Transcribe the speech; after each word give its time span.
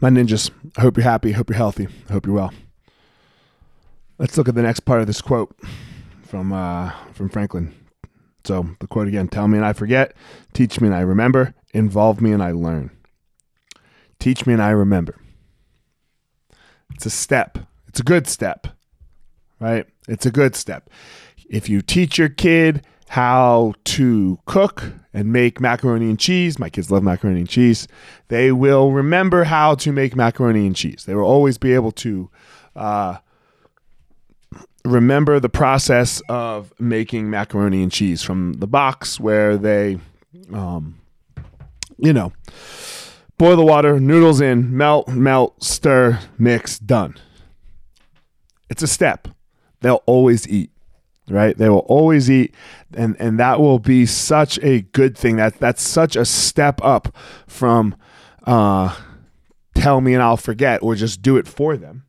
My 0.00 0.10
ninjas, 0.10 0.50
I 0.76 0.80
hope 0.80 0.96
you're 0.96 1.04
happy. 1.04 1.30
I 1.30 1.36
hope 1.36 1.50
you're 1.50 1.56
healthy. 1.56 1.88
I 2.08 2.12
hope 2.12 2.26
you're 2.26 2.34
well. 2.34 2.52
Let's 4.18 4.36
look 4.36 4.48
at 4.48 4.54
the 4.54 4.62
next 4.62 4.80
part 4.80 5.00
of 5.00 5.06
this 5.06 5.20
quote 5.20 5.56
from 6.22 6.52
uh, 6.52 6.92
from 7.12 7.28
Franklin. 7.28 7.74
So 8.44 8.68
the 8.80 8.86
quote 8.86 9.08
again: 9.08 9.28
"Tell 9.28 9.48
me 9.48 9.58
and 9.58 9.66
I 9.66 9.72
forget, 9.72 10.14
teach 10.52 10.80
me 10.80 10.88
and 10.88 10.94
I 10.94 11.00
remember, 11.00 11.54
involve 11.72 12.20
me 12.20 12.32
and 12.32 12.42
I 12.42 12.52
learn. 12.52 12.90
Teach 14.18 14.46
me 14.46 14.52
and 14.52 14.62
I 14.62 14.70
remember." 14.70 15.16
It's 16.94 17.06
a 17.06 17.10
step. 17.10 17.58
It's 17.88 18.00
a 18.00 18.04
good 18.04 18.26
step, 18.28 18.68
right? 19.60 19.86
It's 20.08 20.26
a 20.26 20.30
good 20.30 20.54
step. 20.54 20.90
If 21.48 21.68
you 21.68 21.82
teach 21.82 22.18
your 22.18 22.28
kid 22.28 22.84
how 23.08 23.74
to 23.84 24.38
cook 24.46 24.92
and 25.12 25.32
make 25.32 25.60
macaroni 25.60 26.10
and 26.10 26.18
cheese, 26.18 26.58
my 26.58 26.68
kids 26.68 26.90
love 26.90 27.02
macaroni 27.02 27.40
and 27.40 27.48
cheese, 27.48 27.86
they 28.28 28.50
will 28.50 28.90
remember 28.90 29.44
how 29.44 29.74
to 29.76 29.92
make 29.92 30.16
macaroni 30.16 30.66
and 30.66 30.74
cheese. 30.74 31.04
They 31.06 31.14
will 31.14 31.24
always 31.24 31.58
be 31.58 31.72
able 31.74 31.92
to 31.92 32.30
uh, 32.74 33.18
remember 34.84 35.40
the 35.40 35.48
process 35.48 36.20
of 36.28 36.72
making 36.78 37.30
macaroni 37.30 37.82
and 37.82 37.92
cheese 37.92 38.22
from 38.22 38.54
the 38.54 38.66
box 38.66 39.18
where 39.18 39.56
they, 39.56 39.98
um, 40.52 41.00
you 41.96 42.12
know, 42.12 42.32
boil 43.38 43.56
the 43.56 43.64
water, 43.64 43.98
noodles 44.00 44.40
in, 44.40 44.76
melt, 44.76 45.08
melt, 45.08 45.62
stir, 45.62 46.18
mix, 46.38 46.78
done. 46.78 47.16
It's 48.68 48.82
a 48.82 48.86
step. 48.86 49.28
They'll 49.80 50.02
always 50.06 50.48
eat, 50.48 50.70
right? 51.28 51.56
They 51.56 51.68
will 51.68 51.86
always 51.88 52.30
eat, 52.30 52.54
and 52.94 53.16
and 53.18 53.38
that 53.38 53.60
will 53.60 53.78
be 53.78 54.06
such 54.06 54.58
a 54.62 54.82
good 54.82 55.16
thing. 55.16 55.36
That 55.36 55.58
that's 55.58 55.82
such 55.82 56.16
a 56.16 56.24
step 56.24 56.80
up 56.82 57.14
from 57.46 57.94
uh, 58.46 58.96
tell 59.74 60.00
me 60.00 60.14
and 60.14 60.22
I'll 60.22 60.36
forget, 60.36 60.82
or 60.82 60.94
just 60.94 61.22
do 61.22 61.36
it 61.36 61.48
for 61.48 61.76
them 61.76 62.04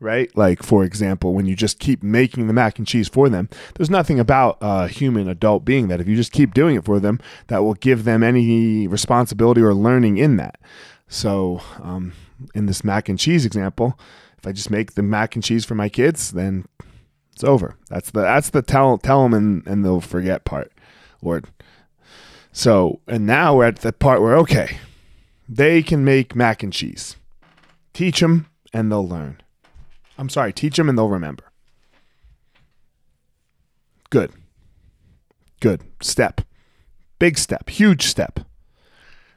right? 0.00 0.34
Like, 0.36 0.62
for 0.62 0.84
example, 0.84 1.32
when 1.32 1.46
you 1.46 1.56
just 1.56 1.78
keep 1.78 2.02
making 2.02 2.46
the 2.46 2.52
mac 2.52 2.78
and 2.78 2.86
cheese 2.86 3.08
for 3.08 3.28
them, 3.28 3.48
there's 3.74 3.90
nothing 3.90 4.20
about 4.20 4.58
a 4.60 4.88
human 4.88 5.28
adult 5.28 5.64
being 5.64 5.88
that 5.88 6.00
if 6.00 6.08
you 6.08 6.16
just 6.16 6.32
keep 6.32 6.54
doing 6.54 6.76
it 6.76 6.84
for 6.84 7.00
them, 7.00 7.20
that 7.48 7.62
will 7.62 7.74
give 7.74 8.04
them 8.04 8.22
any 8.22 8.86
responsibility 8.86 9.62
or 9.62 9.74
learning 9.74 10.18
in 10.18 10.36
that. 10.36 10.60
So, 11.08 11.60
um, 11.82 12.12
in 12.54 12.66
this 12.66 12.84
mac 12.84 13.08
and 13.08 13.18
cheese 13.18 13.46
example, 13.46 13.98
if 14.38 14.46
I 14.46 14.52
just 14.52 14.70
make 14.70 14.94
the 14.94 15.02
mac 15.02 15.34
and 15.34 15.42
cheese 15.42 15.64
for 15.64 15.74
my 15.74 15.88
kids, 15.88 16.32
then 16.32 16.66
it's 17.36 17.44
over. 17.44 17.76
That's 17.90 18.10
the 18.10 18.22
that's 18.22 18.48
the 18.48 18.62
tell 18.62 18.96
tell 18.96 19.22
them 19.22 19.34
and, 19.34 19.66
and 19.66 19.84
they'll 19.84 20.00
forget 20.00 20.46
part. 20.46 20.72
Or 21.20 21.42
so, 22.50 23.00
and 23.06 23.26
now 23.26 23.56
we're 23.56 23.66
at 23.66 23.80
the 23.80 23.92
part 23.92 24.22
where 24.22 24.38
okay, 24.38 24.78
they 25.46 25.82
can 25.82 26.02
make 26.02 26.34
mac 26.34 26.62
and 26.62 26.72
cheese. 26.72 27.16
Teach 27.92 28.20
them 28.20 28.46
and 28.72 28.90
they'll 28.90 29.06
learn. 29.06 29.42
I'm 30.16 30.30
sorry, 30.30 30.50
teach 30.54 30.78
them 30.78 30.88
and 30.88 30.96
they'll 30.96 31.10
remember. 31.10 31.44
Good. 34.08 34.32
Good. 35.60 35.82
Step. 36.00 36.40
Big 37.18 37.36
step. 37.36 37.68
Huge 37.68 38.06
step. 38.06 38.40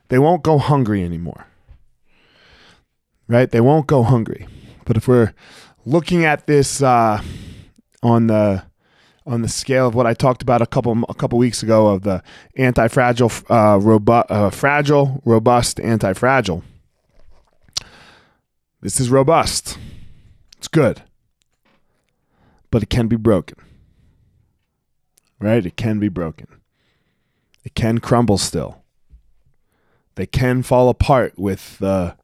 They 0.08 0.20
won't 0.20 0.42
go 0.44 0.58
hungry 0.58 1.04
anymore. 1.04 1.48
Right? 3.28 3.52
They 3.52 3.60
won't 3.60 3.88
go 3.88 4.04
hungry. 4.04 4.48
But 4.86 4.96
if 4.96 5.06
we're 5.06 5.34
looking 5.86 6.24
at 6.24 6.48
this 6.48 6.82
uh, 6.82 7.22
on 8.02 8.28
the 8.28 8.64
on 9.26 9.42
the 9.42 9.48
scale 9.48 9.88
of 9.88 9.94
what 9.94 10.08
I 10.08 10.14
talked 10.14 10.42
about 10.42 10.62
a 10.62 10.66
couple 10.66 11.04
a 11.08 11.14
couple 11.14 11.38
weeks 11.38 11.62
ago 11.62 11.88
of 11.88 12.04
the 12.04 12.24
anti-fragile 12.56 13.32
uh, 13.50 13.78
robu- 13.78 14.26
uh, 14.30 14.50
fragile 14.50 15.22
robust 15.26 15.80
anti-fragile 15.80 16.64
this 18.82 19.00
is 19.00 19.10
robust 19.10 19.78
it's 20.60 20.68
good. 20.68 21.02
But 22.70 22.84
it 22.84 22.90
can 22.90 23.08
be 23.08 23.16
broken. 23.16 23.58
Right? 25.40 25.66
It 25.66 25.78
can 25.78 26.00
be 26.00 26.10
broken. 26.10 26.48
It 27.64 27.74
can 27.76 28.00
crumble 28.00 28.38
still. 28.38 28.84
They 30.16 30.26
can 30.26 30.64
fall 30.64 30.90
apart 30.90 31.40
with 31.40 31.82
uh, 31.82 32.16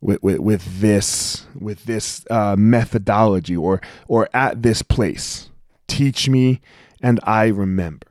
with, 0.00 0.22
with, 0.22 0.38
with 0.40 0.80
this 0.80 1.46
with 1.58 1.84
this 1.84 2.24
uh, 2.30 2.56
methodology 2.56 3.56
or 3.56 3.80
or 4.08 4.28
at 4.34 4.62
this 4.62 4.82
place. 4.82 5.50
Teach 5.88 6.28
me 6.28 6.60
and 7.02 7.20
I 7.22 7.46
remember. 7.46 8.06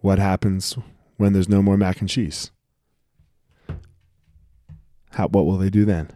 What 0.00 0.18
happens 0.18 0.76
when 1.16 1.32
there's 1.32 1.48
no 1.48 1.62
more 1.62 1.76
mac 1.76 2.00
and 2.00 2.08
cheese? 2.08 2.50
How, 5.10 5.26
what 5.26 5.46
will 5.46 5.58
they 5.58 5.70
do 5.70 5.84
then? 5.84 6.10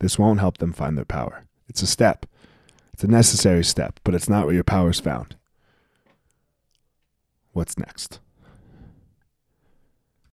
This 0.00 0.18
won't 0.18 0.40
help 0.40 0.58
them 0.58 0.72
find 0.72 0.96
their 0.96 1.04
power. 1.04 1.44
It's 1.68 1.82
a 1.82 1.86
step. 1.86 2.26
It's 2.92 3.04
a 3.04 3.08
necessary 3.08 3.62
step, 3.62 4.00
but 4.02 4.14
it's 4.14 4.28
not 4.28 4.46
where 4.46 4.54
your 4.54 4.64
power 4.64 4.90
is 4.90 4.98
found. 4.98 5.36
What's 7.52 7.78
next? 7.78 8.20